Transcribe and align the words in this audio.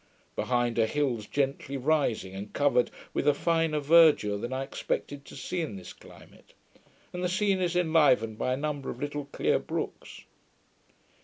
Behind 0.35 0.79
are 0.79 0.87
hills 0.87 1.27
gently 1.27 1.77
rising 1.77 2.33
and 2.33 2.51
covered 2.53 2.89
with 3.13 3.27
a 3.27 3.35
finer 3.35 3.79
verdure 3.79 4.35
than 4.41 4.51
I 4.51 4.63
expected 4.63 5.25
to 5.25 5.35
see 5.35 5.61
in 5.61 5.75
this 5.75 5.93
climate, 5.93 6.55
and 7.13 7.23
the 7.23 7.29
scene 7.29 7.61
is 7.61 7.75
enlivened 7.75 8.39
by 8.39 8.51
a 8.53 8.57
number 8.57 8.89
of 8.89 8.99
little 8.99 9.25
clear 9.25 9.59
brooks. 9.59 10.23